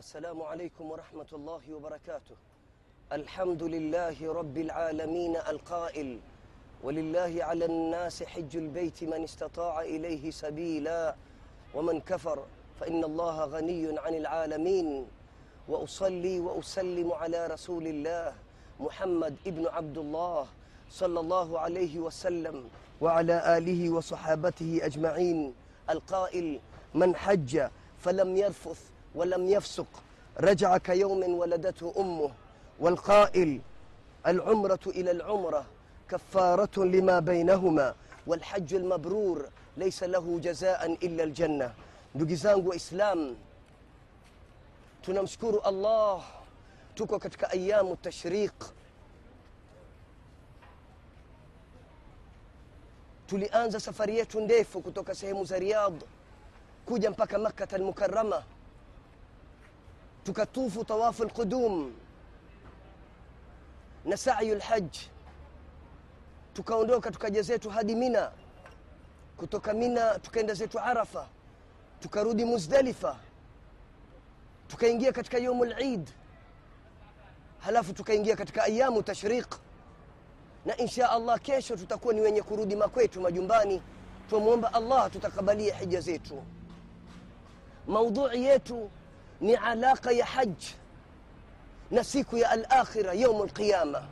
[0.00, 2.36] السلام عليكم ورحمة الله وبركاته.
[3.12, 6.20] الحمد لله رب العالمين القائل
[6.84, 11.14] ولله على الناس حج البيت من استطاع إليه سبيلا
[11.74, 12.44] ومن كفر
[12.80, 15.06] فإن الله غني عن العالمين.
[15.68, 18.34] وأصلي وأسلم على رسول الله
[18.80, 20.46] محمد ابن عبد الله
[20.90, 22.68] صلى الله عليه وسلم
[23.00, 25.54] وعلى آله وصحابته أجمعين.
[25.90, 26.60] القائل
[26.94, 29.86] من حج فلم يرفث ولم يفسق.
[30.40, 32.30] رجع كيوم ولدته أمه.
[32.80, 33.60] والقائل
[34.26, 35.66] العمرة إلى العمرة
[36.08, 37.94] كفارة لما بينهما
[38.26, 41.74] والحج المبرور ليس له جزاء إلا الجنة.
[42.14, 43.36] دوغيزانغو اسلام
[45.04, 46.22] تنمشكر الله
[46.96, 48.74] تكو كتك أيام التشريق
[53.28, 55.94] تلي انزا سفريه تندف كتوك سهم زرياض
[56.86, 58.42] كوجا مكه المكرمه
[60.30, 61.92] tukatufu tawafu lqudum
[64.04, 64.96] na sayu lhaj
[66.54, 68.32] tukaondoka tukaja zetu hadi mina
[69.36, 71.26] kutoka mina tukaenda zetu arafa
[72.00, 73.16] tukarudi muzdalifa
[74.68, 76.10] tukaingia katika yaumu lid
[77.58, 79.54] halafu tukaingia katika ayamu tashriq
[80.66, 83.82] na insha allah kesho tutakuwa ni wenye kurudi makwetu majumbani
[84.28, 86.42] twamwomba allah tutakabalie hija zetu
[87.86, 88.90] maudhui yetu
[89.40, 90.54] ni alaqa ya haj
[91.90, 94.02] na siku ya alakhira yaumu lqiyama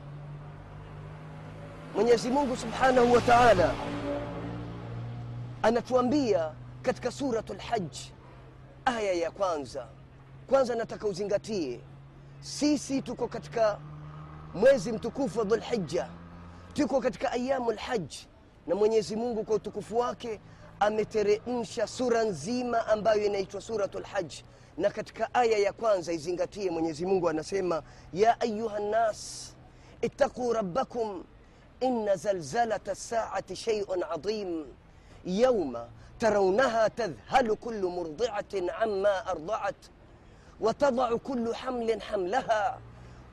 [1.94, 3.74] mwenyezi mungu subhanahu wa taala
[5.62, 7.96] anatuambia katika suratu lhaj
[8.84, 9.86] aya ya kwanza.
[10.46, 11.80] Kwanza nataka uzingatie
[12.40, 13.78] sisi tuko katika
[14.54, 16.08] mwezi mtukufu wa dhulhija
[16.74, 18.14] tuko katika ayamu lhaj
[18.66, 20.40] na mwenyezi mungu kwa utukufu wake
[20.80, 24.32] ameteremsha sura nzima ambayo inaitwa suratu lhaj
[24.78, 29.52] na katika aya ya kwanza izingatie mwenyezi mungu anasema ya ayuha nnas
[30.02, 31.24] ittaquu rabbakum
[31.80, 34.64] ina zalzalata saati sheiun adhim
[35.24, 35.88] yauma
[36.20, 39.74] ترونها تذهل كل مرضعة عما أرضعت
[40.60, 42.78] وتضع كل حمل حملها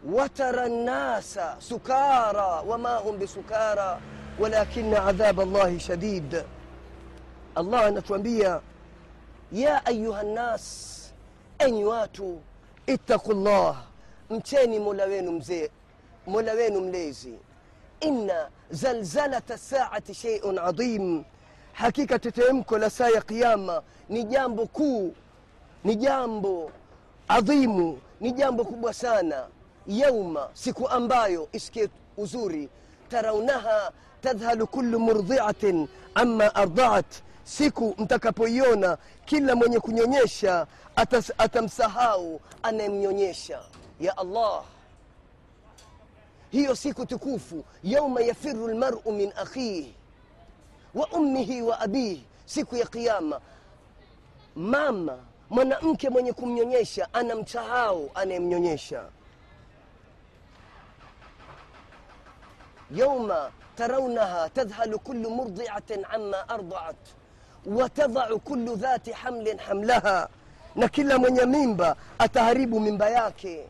[0.06, 4.00] وترى الناس سكارى وما هم بسكارى
[4.40, 6.44] ولكن عذاب الله شديد
[7.58, 8.62] الله anatuambia
[9.52, 10.95] ya ayuha nnas
[11.60, 12.42] enyi watu
[12.88, 13.84] ittaqullah
[14.30, 15.70] mcheni mola wenu mzee
[16.28, 17.34] mola wenu mlezi.
[18.00, 21.24] Inna zalzalata saati sheiun adhim.
[21.74, 25.14] Hakika tetemko la saa ya qiama ni jambo kuu
[25.84, 26.72] ni jambo
[27.28, 29.48] adhimu ni jambo kubwa sana.
[29.88, 32.70] Yauma siku ambayo isikie uzuri.
[33.10, 33.92] Taraunaha
[34.22, 37.06] tadhhalu kullu murdhiatin ama ardaat
[37.46, 40.68] siku mtakapoiona kila mwenye kunyonyesha
[41.38, 43.60] atamsahau anayemnyonyesha.
[44.00, 44.64] Ya allah.
[46.52, 49.96] Hiyo siku tukufu yauma yafiru lmaru min akhihi
[50.94, 53.42] wa ummihi wa abihi siku ya qiama
[54.56, 55.18] mama
[55.50, 59.04] mwanamke mwenye kumnyonyesha anamsahau anayemnyonyesha.
[62.92, 66.96] Yauma taraunaha tadhhalu kullu murdiatin ama ardaat
[67.66, 70.30] watadhau kullu dhati hamlin hamlaha
[70.76, 73.66] na kila mwenye mimba ataharibu mimba yake.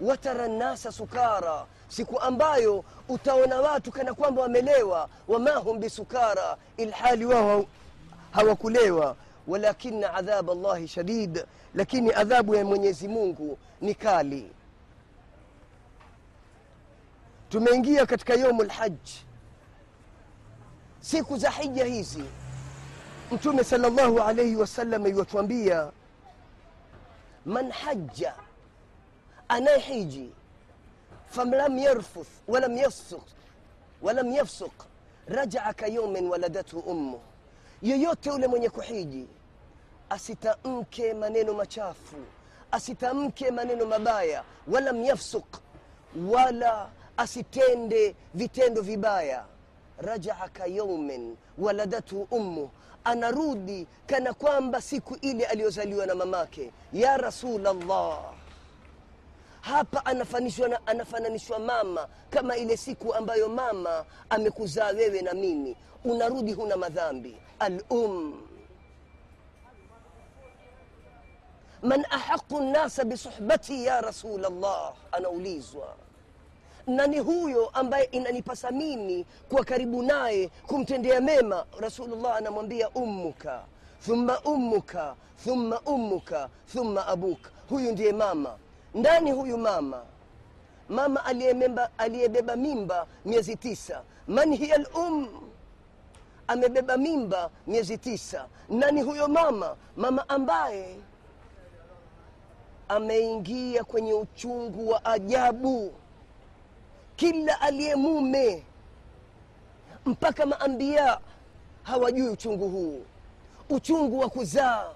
[0.00, 7.64] Watara nnasa sukara siku ambayo utaona watu kana kwamba wamelewa Wamahum bisukara ilhali wao
[8.30, 9.16] hawakulewa.
[9.46, 11.44] Walakina adhab allahi shadid
[11.74, 14.50] lakini adhabu ya mwenyezi mungu ni kali.
[17.48, 18.92] Tumeingia katika yomu lhaj
[21.00, 22.24] siku za hija hizi
[23.30, 25.90] mtume salllahu alaihi wasallam iwatuambia
[27.46, 28.34] man haja
[29.48, 30.30] anayehiji
[31.26, 33.22] falam yarfuth walam yafsuk
[34.02, 34.72] walam yafsuk
[35.28, 37.20] rajaa kayomin waladathu ummu.
[37.82, 39.26] Yeyote ule mwenye kuhiji
[40.10, 42.16] asitamke maneno machafu
[42.72, 45.46] asitamke maneno mabaya walam yafsuk
[46.30, 49.44] wala asitende vitendo vibaya.
[49.98, 52.68] Rajaa kayaumin waladathu ummuh
[53.04, 56.72] anarudi kana kwamba siku ile aliyozaliwa na mamake.
[56.92, 58.32] Ya rasulllah
[59.60, 65.76] hapa anafananishwa, na, anafananishwa mama kama ile siku ambayo mama amekuzaa wewe na mimi.
[66.04, 67.36] Unarudi huna madhambi.
[67.58, 68.42] Alum.
[71.82, 75.96] Man ahaqu nnasa bisuhbati ya rasul llah anaulizwa
[76.90, 81.64] nani huyo ambaye inanipasa mimi kuwa karibu naye kumtendea mema?
[81.80, 83.62] Rasulullah anamwambia ummuka
[84.06, 85.14] thumma ummuka
[85.44, 88.56] thumma ummuka thumma abuka huyu ndiye mama.
[88.94, 90.02] Ndani huyu mama
[90.88, 91.24] mama
[91.98, 94.02] aliyebeba mimba miezi tisa.
[94.28, 95.28] Man hiya lum
[96.48, 98.46] amebeba mimba miezi tisa.
[98.68, 99.76] Nani huyo mama?
[99.96, 100.96] Mama ambaye
[102.88, 105.92] ameingia kwenye uchungu wa ajabu
[107.20, 108.62] kila aliye mume
[110.06, 111.18] mpaka maambia
[111.82, 113.02] hawajui uchungu huu
[113.70, 114.90] uchungu wa kuzaa.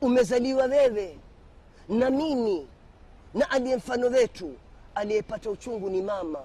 [0.00, 1.18] Umezaliwa wewe
[1.88, 2.68] na mimi
[3.34, 4.54] na aliye mfano wetu
[4.94, 6.40] aliyepata uchungu ni mama.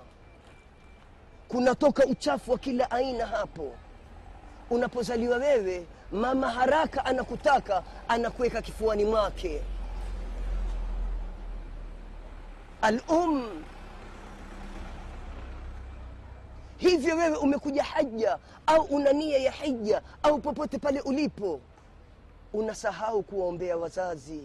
[1.47, 3.71] Kunatoka uchafu wa kila aina hapo.
[4.69, 9.61] Unapozaliwa wewe mama haraka anakutaka anakuweka kifuani mwake
[12.83, 13.63] alum
[16.77, 18.37] hivyo wewe umekuja haja
[18.67, 21.59] au una nia ya hija au popote pale ulipo
[22.53, 24.43] unasahau kuwaombea wazazi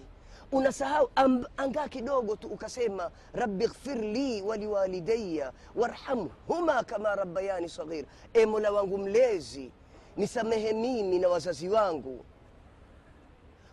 [0.53, 1.11] unasahau
[1.57, 8.05] angaa kidogo tu ukasema rabbi ghfir li waliwalidaya warhamhuma kama rabbayani saghir
[8.35, 9.71] e mola wangu mlezi
[10.17, 12.25] nisamehe mimi na wazazi wangu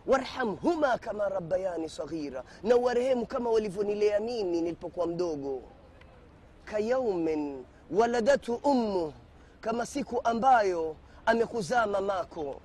[0.06, 5.62] warhamhuma kama rabbayani saghira na warehemu kama walivyonilea mimi nilipokuwa mdogo.
[6.64, 9.12] Kayaumin waladatu ummu
[9.60, 12.60] kama siku ambayo amekuzaa mamako.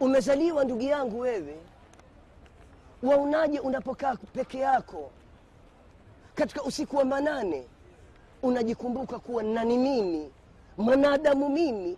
[0.00, 1.56] Umezaliwa ndugu yangu wewe.
[3.02, 5.10] Waunaje unapokaa peke yako?
[6.34, 7.64] Katika usiku wa manane
[8.42, 10.30] unajikumbuka kuwa nani mimi?
[10.78, 11.96] Mwanadamu mimi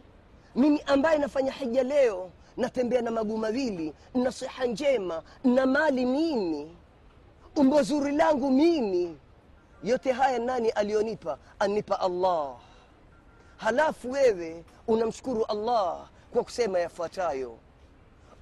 [0.56, 6.76] mimi ambaye nafanya hija leo natembea na maguu mawili na siha njema na mali mimi
[7.56, 9.18] umbo zuri langu mimi.
[9.84, 12.56] Yote haya nani aliyonipa anipa allah.
[13.56, 17.58] Halafu wewe unamshukuru allah kwa kusema yafuatayo.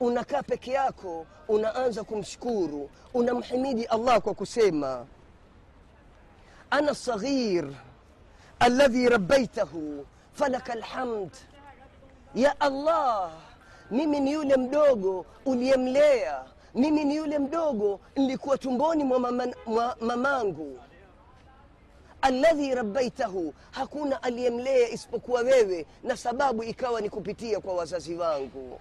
[0.01, 5.07] Unakaa peke yako unaanza kumshukuru unamhimidi allah kwa kusema
[6.71, 7.69] ana saghir
[8.59, 11.31] alladhi rabbaitahu falaka alhamd
[12.35, 13.31] ya allah
[13.91, 16.45] mimi ni yule mdogo uliyemlea.
[16.75, 20.79] Mimi ni yule mdogo nilikuwa tumboni mwa, mama, mwa mamangu.
[22.23, 28.81] Alladhi rabbaitahu hakuna aliyemlea isipokuwa wewe na sababu ikawa ni kupitia kwa wazazi wangu.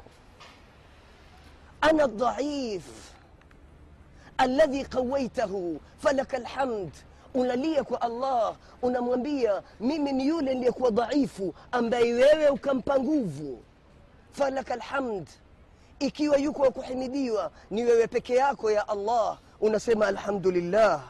[1.81, 2.83] Ana dhaif.
[4.37, 6.91] Alladhi qawaitahu falaka alhamd
[7.33, 13.59] unalia kwa allah unamwambia mimi ni yule niliyekuwa dhaifu ambaye wewe ukampa nguvu.
[14.31, 15.27] Falaka alhamd
[15.99, 19.37] ikiwa yuko wa kuhimidiwa ni wewe peke yako ya allah.
[19.61, 21.01] Unasema alhamdulillah.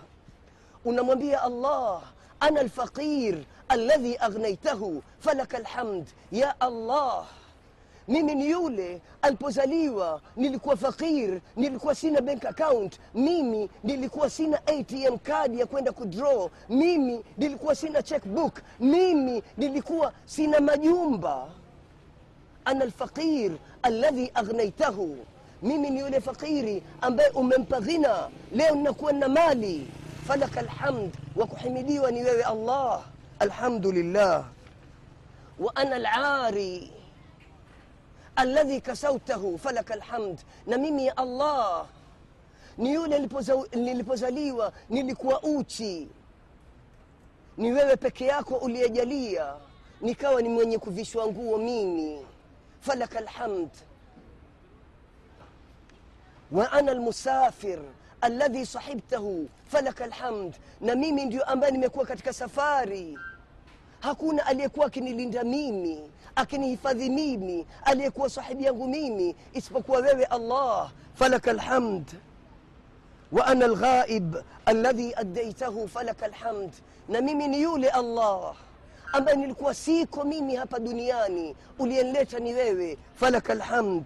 [0.86, 2.02] Unamwambia allah
[2.40, 3.38] ana alfaqir
[3.70, 5.04] alladhi aghnaitahu.
[5.20, 7.26] Falaka alhamd ya allah
[8.12, 13.00] mimi ni yule alipozaliwa nilikuwa fakir nilikuwa sina bank account.
[13.13, 16.50] Mimi nilikuwa sina atm card ya kwenda kudraw.
[16.69, 18.60] Mimi nilikuwa sina checkbook.
[18.80, 21.48] Mimi nilikuwa sina majumba.
[22.66, 25.18] Ana alfaqir alladhi aghnaitahu.
[25.62, 28.30] Mimi ni yule fakiri ambaye umempa ghina.
[28.52, 29.88] Leo ninakuwa na mali.
[30.28, 33.02] Falaka alhamd wa kuhimidiwa ni wewe allah.
[33.40, 34.46] Alhamdulillah.
[35.60, 36.92] Wa ana alari
[38.41, 40.39] alladhi kasautahu falaka alhamd.
[40.67, 41.86] Na mimi ya allah
[42.77, 43.19] ni yule
[43.75, 46.07] nilipozaliwa nilikuwa uchi.
[47.57, 49.53] Ni wewe peke yako uliyejalia
[50.01, 52.25] nikawa ni mwenye kuvishwa nguo mimi.
[52.79, 53.69] Falaka alhamd.
[56.51, 57.79] Wa ana almusafir
[58.21, 60.53] alladhi sahibtahu falaka alhamd.
[60.81, 63.17] Na mimi ndio ambaye nimekuwa katika safari.
[64.00, 72.06] Hakuna aliyekuwa akinilinda mimi akinihifadhi mimi aliyekuwa sahibi yangu mimi isipokuwa wewe allah falaka alhamd
[73.32, 74.36] wa ana alghaib
[74.66, 76.72] alladhi addaitahu falaka alhamd
[77.10, 78.56] na mimi ni yule allah
[79.14, 84.04] ambaye nilikuwa siko mimi hapa duniani uliyenileta ni wewe falaka alhamd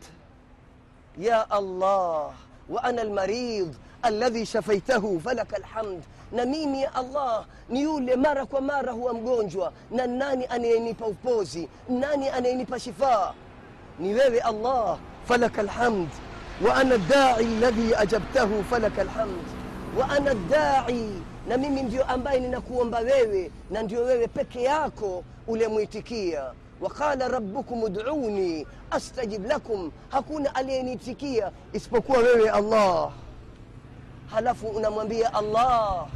[1.18, 2.34] ya allah
[2.70, 6.04] wa ana almarid alladhi shafaitahu falaka alhamd
[6.36, 9.72] na mimi ya allah ni yule mara kwa mara huwa mgonjwa.
[9.92, 11.70] Na nani anayenipa upozi?
[11.90, 13.34] Nani anayenipa shifaa?
[14.00, 16.10] Ni wewe allah falaka alhamd
[16.68, 19.44] wa ana dai alladhi ajabtahu falaka alhamd
[20.00, 21.10] wa ana dai
[21.48, 26.44] na mimi ndio ambaye ninakuomba wewe na ndio wewe peke yako ulemwitikia.
[26.82, 29.92] Waqala rabbukum ud'uni astajib lakum.
[30.10, 33.12] Hakuna aliyeniitikia isipokuwa wewe allah.
[34.32, 36.08] Halafu unamwambia allah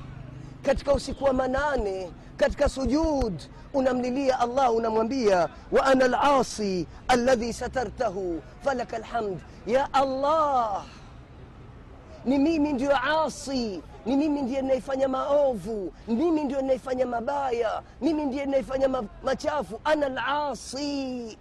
[0.63, 3.41] katika usiku wa manane katika sujud
[3.73, 10.83] unamlilia allah unamwambia wa ana lasi alladhi satartahu falaka lhamd ya allah
[12.25, 18.45] ni mimi ndio asi ni mimi ndiye naifanya maovu mimi ndio naifanya mabaya mimi ndiye
[18.45, 19.79] naifanya ma, machafu.
[19.83, 21.37] Ana lasi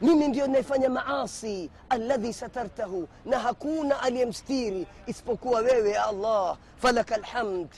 [0.00, 7.68] mimi ndio naifanya maasi alladhi satartahu na hakuna aliyemstiri isipokuwa wewe allah falaka lhamd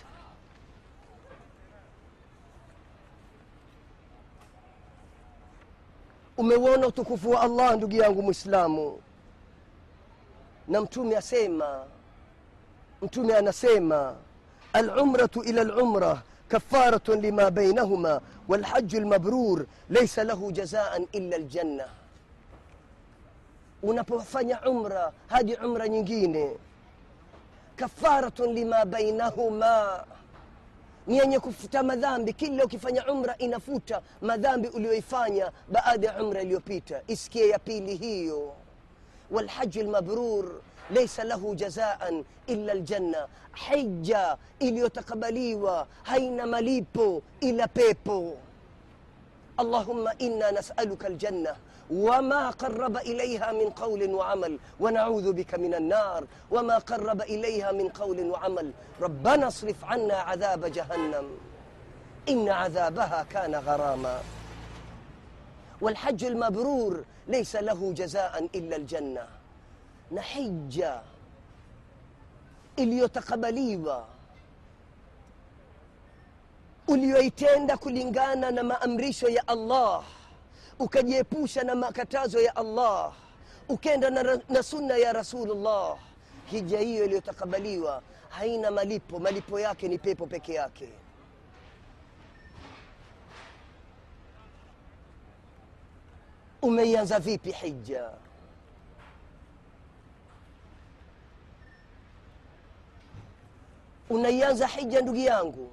[6.37, 9.01] umeuona utukufu wa allah ndugu yangu mwislamu
[10.69, 11.85] na mtume asema
[13.03, 14.15] mtume anasema
[14.73, 21.89] alumratu ila lumra kafaratun lima bainahuma walhaju lmabrur laisa lahu jazaan illa ljanna
[23.84, 26.58] unapofanya umra hadi umra nyingine
[27.76, 30.04] kafaratun lima bainahuma
[31.08, 37.50] ni yenye kufuta madhambi kila ukifanya umra inafuta madhambi uliyoifanya baada ya umra iliyopita isikie
[37.50, 38.54] ya pili hiyo
[39.32, 40.52] walhaji lmabrur
[40.90, 48.34] laisa lahu jazaan illa ljanna hija iliyotakabaliwa haina malipo ila pepo
[49.60, 51.56] اللهم انا نسالك الجنه
[51.91, 56.25] وما قرب إليها من قول وعمل ونعوذ بك من النار.
[56.51, 58.73] وما قرب إليها من قول وعمل.
[59.01, 61.27] ربنا اصرف عنا عذاب جهنم.
[62.29, 64.21] إن عذابها كان غراما.
[65.81, 69.27] والحج المبرور ليس له جزاء إلا الجنة.
[70.13, 70.85] نحج
[72.77, 74.07] iliyotakabaliwa
[76.89, 80.03] uliyoitenda kulingana na maamrisho ya allah
[80.79, 83.13] ukajiepusha na makatazo ya allah
[83.69, 85.99] ukenda na, na sunna ya rasulullah
[86.47, 90.89] hija hiyo iliyotakabaliwa haina malipo malipo yake ni pepo peke yake.
[96.63, 98.11] Umeianza vipi hija?
[104.11, 105.71] Unaianza hija ndugu yangu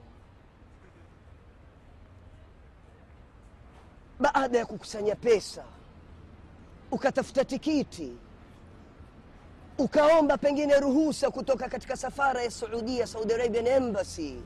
[4.46, 5.64] baada ya kukusanya pesa
[6.92, 8.14] ukatafuta tikiti
[9.78, 14.38] ukaomba pengine ruhusa kutoka katika safara ya saudia saudi arabian embassy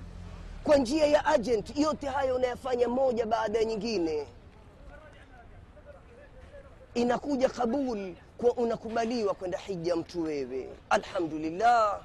[0.64, 4.28] kwa njia ya agent yote hayo unayafanya moja baada ya nyingine.
[6.94, 10.70] Inakuja kabul kwa unakubaliwa kwenda hija mtu wewe.
[10.90, 12.02] Alhamdulillah.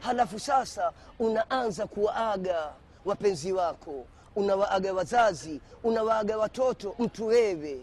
[0.00, 2.72] Halafu sasa unaanza kuwaaga
[3.04, 4.06] wapenzi wako
[4.36, 7.80] unawaaga wazazi unawaaga watoto mtu wewe.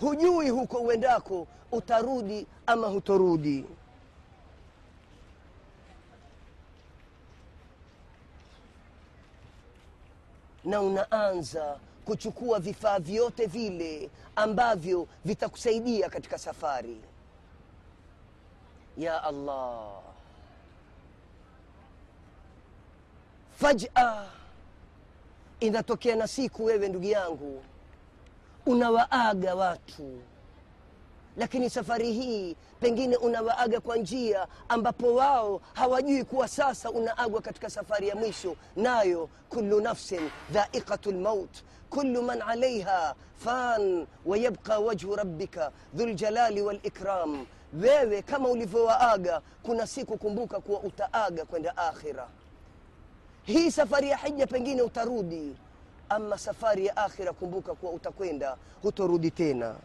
[0.00, 3.64] Hujui huko uendako utarudi ama hutorudi.
[10.64, 16.96] Na unaanza kuchukua vifaa vyote vile ambavyo vitakusaidia katika safari.
[18.98, 19.88] Ya allah
[23.56, 23.90] faja
[25.60, 27.62] inatokea na siku wewe ndugu yangu
[28.66, 30.20] unawaaga watu.
[31.36, 38.08] Lakini safari hii pengine unawaaga kwa njia ambapo wao hawajui kuwa sasa unaagwa katika safari
[38.08, 38.56] ya mwisho.
[38.76, 47.46] Nayo kullu nafsin dhaiqatu lmaut kullu man alaiha fan wayabqa wajhu rabbika dhuljalali walikram
[47.82, 52.28] wewe kama ulivyowaaga kuna siku kumbuka kuwa utaaga kwenda akhira
[53.46, 55.56] hii safari ya hija pengine utarudi.
[56.08, 59.76] Ama safari ya akhira kumbuka kuwa utakwenda hutorudi tena.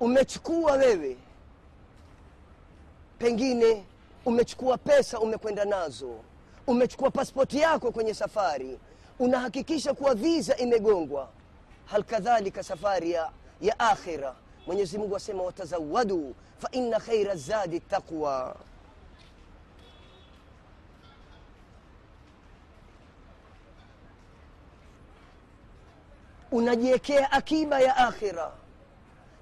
[0.00, 1.16] Umechukua wewe
[3.18, 3.84] pengine
[4.24, 6.14] umechukua pesa umekwenda nazo
[6.66, 8.78] umechukua paspoti yako kwenye safari
[9.18, 11.28] unahakikisha kuwa visa imegongwa.
[11.86, 13.30] Hal kadhalika safari ya,
[13.60, 14.34] ya akhira
[14.66, 18.56] mwenyezi mungu asema watazawadu fa inna khaira zadi taqwa.
[26.52, 28.52] Unajiwekea akiba ya akhira.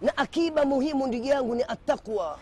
[0.00, 2.38] Na akiba muhimu ndugu yangu ni attaqwa.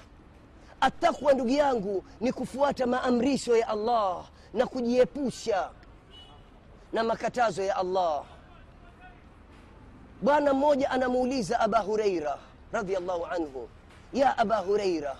[0.80, 5.70] Attaqwa ndugu yangu ni kufuata maamrisho ya allah na kujiepusha
[6.92, 8.24] na makatazo ya allah.
[10.22, 12.38] Bwana mmoja anamuuliza aba hureira
[12.76, 13.68] radiallahu anhu.
[14.12, 15.16] Ya aba hureira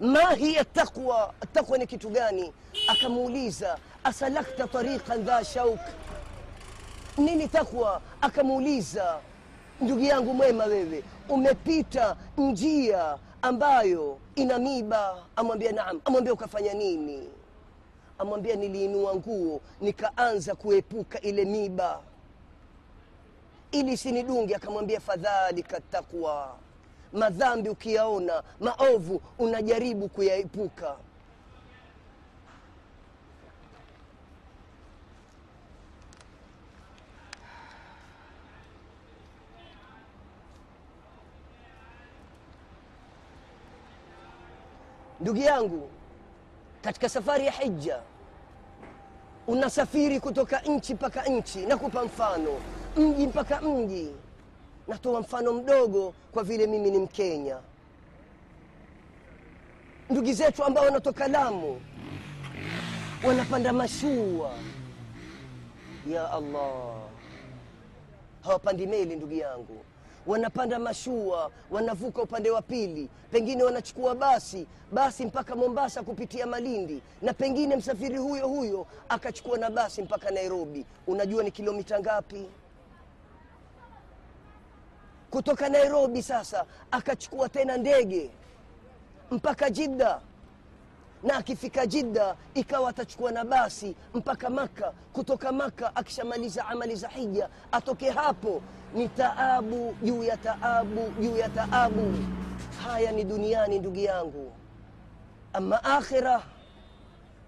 [0.00, 1.34] ma hiya taqwa?
[1.52, 2.52] Taqwa ni kitu gani?
[2.88, 5.80] Akamuuliza asalakta tariqan dha shauk
[7.18, 9.18] nini takwa akamuuliza
[9.80, 16.00] ndugu yangu mwema wewe umepita njia ambayo ina miba amwambia naam.
[16.04, 17.28] Amwambia ukafanya nini?
[18.18, 22.00] Amwambia niliinua nguo nikaanza kuepuka ile miba
[23.72, 26.56] ili sinidungi akamwambia fadhalika takwa
[27.12, 30.96] madhambi ukiyaona maovu unajaribu kuyaepuka.
[45.20, 45.90] Ndugu yangu
[46.82, 48.00] katika safari ya hija
[49.48, 52.50] unasafiri kutoka nchi mpaka nchi nakupa mfano.
[52.96, 54.08] Mji mpaka mji.
[54.88, 57.56] Natoa mfano mdogo kwa vile mimi ni mkenya.
[60.10, 61.80] Ndugu zetu ambao wanatoka lamu
[63.26, 64.50] wanapanda mashua.
[66.10, 66.94] Ya allah.
[68.44, 69.84] Hawapandi meli ndugu yangu
[70.28, 77.32] wanapanda mashua wanavuka upande wa pili pengine wanachukua basi basi mpaka mombasa kupitia malindi na
[77.34, 80.84] pengine msafiri huyo huyo akachukua na basi mpaka nairobi.
[81.06, 82.46] Unajua ni kilomita ngapi?
[85.30, 88.30] Kutoka nairobi sasa akachukua tena ndege
[89.30, 90.20] mpaka jidda
[91.22, 94.92] na akifika Jidda ikawa atachukua na basi mpaka Maka.
[95.12, 98.62] Kutoka Maka akishamaliza amali za hija atoke hapo,
[98.94, 102.14] ni taabu juu ya taabu juu ya taabu.
[102.84, 104.52] Haya ni duniani ndugu yangu,
[105.52, 106.42] ama akhira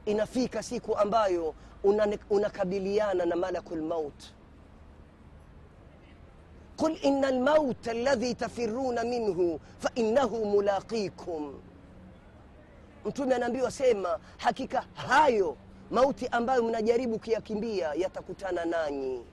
[0.06, 1.54] inafika siku ambayo
[2.30, 4.14] unakabiliana una na malaku lmaut
[6.76, 11.54] Qul inna lmaut aladhi tafiruna minhu fainnahu mulaqikum
[13.04, 15.57] mtume anaambiwa sema hakika hayo
[15.90, 19.25] mauti ambayo mnajaribu kuyakimbia yatakutana nanyi.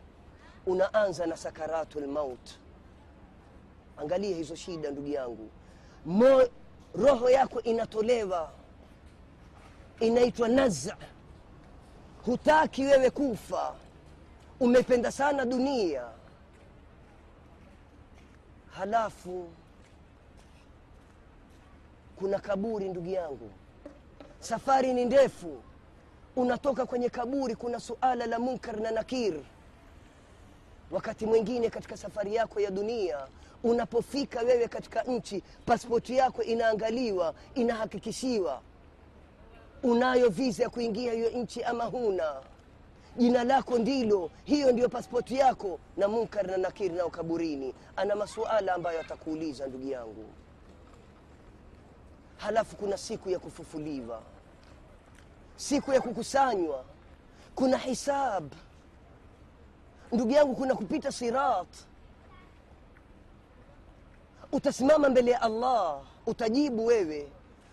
[0.65, 2.49] Unaanza na sakaratul maut.
[3.97, 5.49] Angalia hizo shida ndugu yangu.
[6.05, 6.47] Mo,
[6.95, 8.51] roho yako inatolewa
[9.99, 10.97] inaitwa naza.
[12.25, 13.75] Hutaki wewe kufa.
[14.59, 16.03] Umependa sana dunia.
[18.71, 19.47] Halafu
[22.19, 23.51] kuna kaburi ndugu yangu.
[24.39, 25.57] Safari ni ndefu.
[26.35, 29.33] Unatoka kwenye kaburi kuna suala la munkar na nakir.
[30.91, 33.27] Wakati mwingine katika safari yako ya dunia
[33.63, 38.61] unapofika wewe katika nchi paspoti yako inaangaliwa inahakikishiwa.
[39.83, 42.35] Unayo viza ya kuingia hiyo nchi ama huna?
[43.17, 47.73] Jina lako ndilo hiyo ndiyo paspoti yako na munkar na nakir nao kaburini.
[47.95, 50.25] Ana masuala ambayo atakuuliza ndugu yangu
[52.37, 54.21] halafu kuna siku ya kufufuliwa.
[55.55, 56.83] Siku ya kukusanywa.
[57.55, 58.51] Kuna hisab.
[60.11, 61.67] Ndugu yangu kuna kupita sirat.
[64.51, 67.27] Utasimama mbele ya allah utajibu wewe.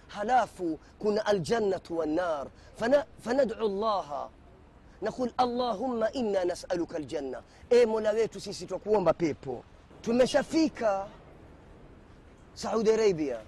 [0.09, 2.47] Halafu kuna aljannatu wannar
[2.77, 4.29] Fana, fanadu llaha
[5.03, 7.43] naqul allahumma inna nasaluka aljanna.
[7.71, 9.65] E mola wetu sisi twakuomba pepo.
[10.03, 11.07] Tumeshafika
[12.55, 13.39] saudi arabia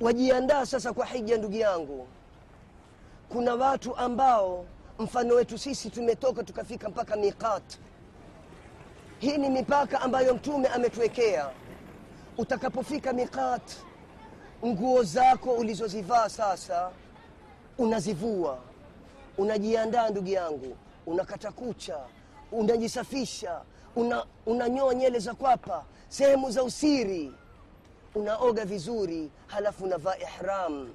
[0.00, 2.06] wajiandaa sasa kwa hija ndugu yangu.
[3.28, 4.64] Kuna watu ambao
[4.98, 7.62] mfano wetu sisi tumetoka tukafika mpaka miqat.
[9.18, 11.50] Hii ni mipaka ambayo mtume ametuwekea.
[12.38, 13.72] Utakapofika miqat
[14.66, 16.90] nguo zako ulizozivaa sasa
[17.78, 18.58] unazivua.
[19.38, 20.76] Unajiandaa ndugu yangu.
[21.06, 21.98] Unakata kucha
[22.52, 23.60] unajisafisha
[23.96, 27.32] una, unanyoa nyele za kwapa sehemu za usiri
[28.14, 30.88] unaoga vizuri halafu unavaa ihram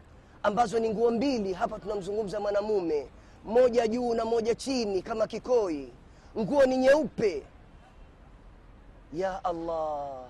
[0.43, 1.53] ambazo ni nguo mbili.
[1.53, 3.07] Hapa tunamzungumza mwanamume
[3.45, 5.89] moja juu na moja chini kama kikoi.
[6.37, 7.43] Nguo ni nyeupe.
[9.13, 10.23] Ya allah.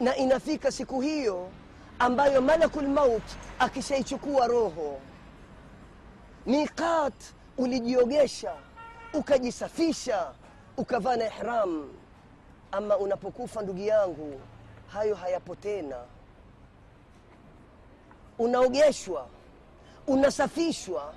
[0.00, 1.48] Na inafika siku hiyo
[1.98, 3.22] ambayo malakul maut
[3.58, 5.00] akishaichukua roho.
[6.46, 7.14] Miqat
[7.58, 8.52] ulijiogesha
[9.14, 10.32] ukajisafisha
[10.80, 11.88] ukavaa na ihram
[12.72, 14.40] ama unapokufa ndugu yangu
[14.92, 15.96] hayo hayapo tena.
[18.38, 19.26] Unaogeshwa
[20.06, 21.14] unasafishwa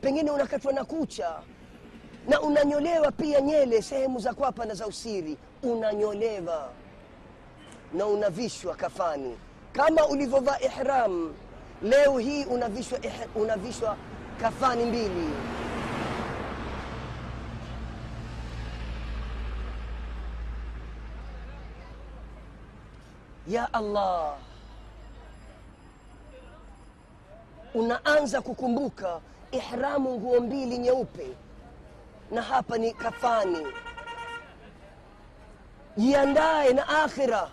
[0.00, 1.40] pengine unakatwa na kucha
[2.28, 6.68] na unanyolewa pia nyele sehemu za kwapa na za usiri unanyolewa
[7.92, 9.38] na unavishwa kafani.
[9.72, 11.34] Kama ulivyovaa ihram
[11.82, 12.98] leo hii unavishwa,
[13.34, 13.96] unavishwa
[14.40, 15.30] kafani mbili
[23.48, 24.36] ya allah
[27.74, 29.20] unaanza kukumbuka
[29.52, 31.26] ihramu nguo mbili nyeupe
[32.30, 33.66] na hapa ni kafani.
[35.96, 37.50] Jiandae na akhira.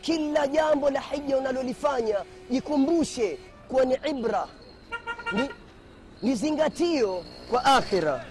[0.00, 2.16] Kila jambo la hija unalolifanya
[2.50, 4.48] jikumbushe kuwa ni ibra
[5.32, 5.50] ni,
[6.22, 8.24] ni zingatio kwa akhira.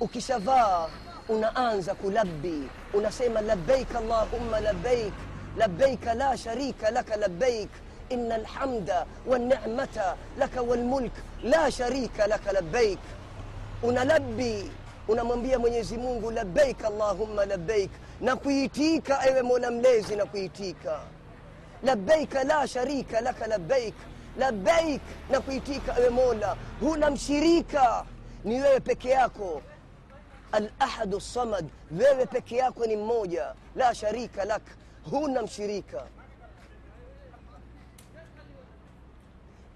[0.00, 0.88] Ukishavaa
[1.32, 2.68] unaanza kulabbi.
[2.94, 5.12] Unasema labbaik allahumma labbaik.
[5.56, 7.70] Labbaik la sharika laka labbaik.
[8.08, 12.98] Inna alhamda walnicmata laka walmulk la sharika laka labbaik.
[13.82, 14.70] Unalabbi
[15.08, 17.90] unamwambia mwenyezi mungu labbaik allahumma labbaik.
[18.20, 21.00] Na kuitika ewe mola mlezi na kuitika.
[21.82, 23.94] Labbaik la sharika laka labbaik.
[24.38, 26.56] Labbaik na kuitika ewe mola.
[26.80, 28.04] Huna mshirika.
[28.44, 29.62] Ni wewe peke yako
[30.52, 33.54] alahadu samad wewe peke yako ni mmoja.
[33.76, 34.62] La sharika lak
[35.10, 36.06] huna mshirika.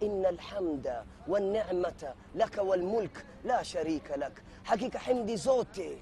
[0.01, 3.13] Inna alhamda walnicmata laka walmulk
[3.45, 4.41] la sharika lak.
[4.63, 5.99] Hakika hamdi zote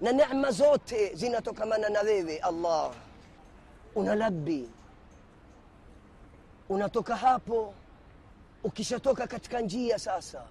[0.00, 2.92] na neema zote zinatokamana na wewe allah.
[3.94, 4.68] Unalabbi
[6.68, 7.74] unatoka hapo
[8.64, 10.42] ukishatoka katika njia sasa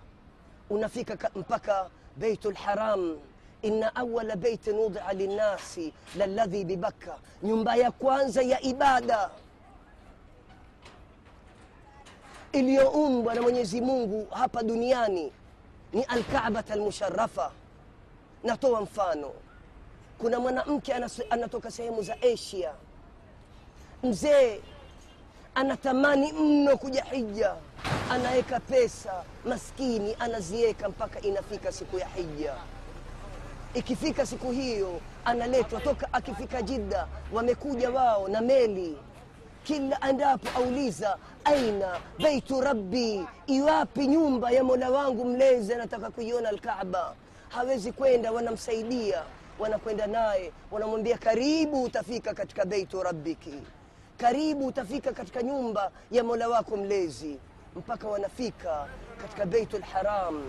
[0.69, 3.17] unafika mpaka beitu lharam
[3.61, 9.29] inna awala beitin wudia linnasi lalladhi bibakka nyumba ya kwanza ya ibada
[12.51, 15.31] iliyoumbwa na mwenyezi mungu hapa duniani
[15.93, 17.51] ni Alkaabat almusharafa
[18.43, 19.31] natoa mfano.
[20.17, 20.93] Kuna mwanamke
[21.29, 22.71] anatoka sehemu za asia.
[24.03, 24.59] Mzee
[25.55, 27.55] anatamani mno kuja hija
[28.11, 32.53] anaweka pesa maskini anaziweka mpaka inafika siku ya hija.
[33.73, 35.81] Ikifika siku hiyo analetwa.
[35.81, 38.97] Toka akifika jidda wamekuja wao na meli.
[39.63, 43.25] Kila andapo auliza aina beitu rabbi?
[43.47, 47.13] Iwapi nyumba ya mola wangu mlezi anataka kuiona alkaaba?
[47.49, 49.23] Hawezi kwenda wanamsaidia.
[49.59, 53.53] Wanakwenda naye wanamwambia karibu utafika katika beitu rabbiki.
[54.17, 57.37] Karibu utafika katika nyumba ya mola wako mlezi
[57.75, 58.87] mpaka wanafika
[59.21, 60.43] katika beitu lharam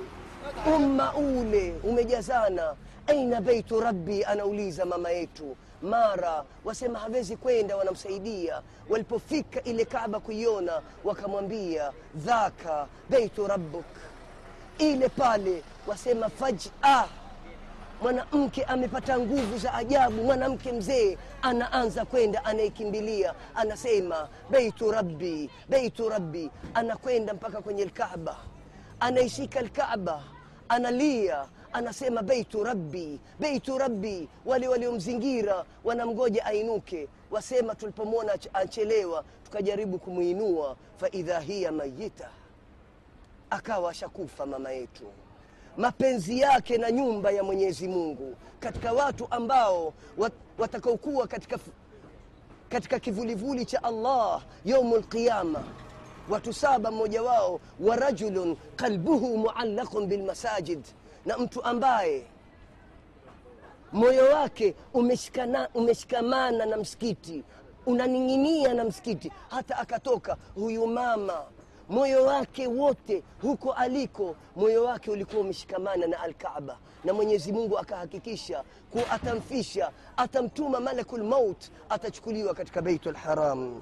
[0.76, 2.74] umma ule umejazana.
[3.06, 5.56] Aina beitu rabbi anauliza mama yetu.
[5.82, 8.62] Mara wasema hawezi kwenda wanamsaidia.
[8.88, 13.84] Walipofika ile kaaba kuiona wakamwambia dhaka beitu rabbuk.
[14.78, 17.08] Ile pale wasema fajah
[18.02, 26.50] mwanamke amepata nguvu za ajabu mwanamke mzee anaanza kwenda anaikimbilia anasema beitu rabbi beitu rabbi.
[26.74, 28.36] Anakwenda mpaka kwenye lkaaba
[29.00, 30.22] anaishika lkaaba
[30.68, 34.28] analia anasema beitu rabbi beitu rabbi.
[34.44, 37.08] Wale waliomzingira wanamgoja ainuke.
[37.30, 42.28] Wasema tulipomwona achelewa tukajaribu kumwinua faidha hiya mayita
[43.50, 45.04] akawa ashakufa mama yetu
[45.76, 51.58] mapenzi yake na nyumba ya mwenyezi mungu katika watu ambao wat, watakaokuwa katika,
[52.68, 55.62] katika kivulivuli cha allah yaumul qiyama.
[56.28, 60.80] watu saba mmoja wao wa rajulun qalbuhu muallaqun bilmasajid
[61.26, 62.26] na mtu ambaye
[63.92, 67.44] moyo wake umeshikana, umeshikamana na msikiti
[67.86, 71.44] unaning'inia na msikiti hata akatoka huyu mama
[71.88, 76.78] moyo wake wote huko aliko moyo wake ulikuwa umeshikamana na alkaaba.
[77.04, 83.80] Na mwenyezi mungu akahakikisha kuwa atamfisha atamtuma malakul maut atachukuliwa katika beitu lharam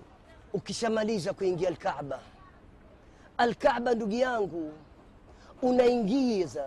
[0.53, 2.19] ukishamaliza kuingia alkaaba
[3.39, 4.73] alkaaba ndugu yangu
[5.63, 6.65] unaingiza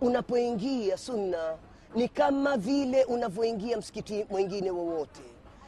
[0.00, 1.56] unapoingia sunna
[1.94, 5.20] ni kama vile unavyoingia msikiti mwingine wowote.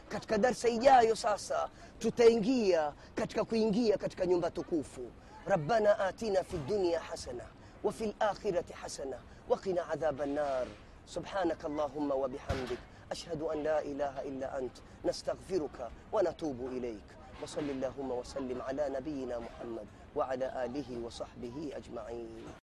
[0.09, 1.69] Katika darsa ijayo sasa
[2.03, 5.11] tutaingia katika kuingia katika nyumba tukufu.
[5.47, 7.45] Rabbana atina fi dunya hasana
[7.85, 10.67] وفي الآخرة حسنة وقنا عذاب النار
[11.07, 12.79] سبحانك اللهم وبحمدك
[13.11, 17.09] أشهد أن لا إله إلا أنت نستغفرك ونتوب إليك
[17.43, 19.87] وصل اللهم وسلم على نبينا محمد
[20.17, 22.62] وعلى آله وصحبه أجمعين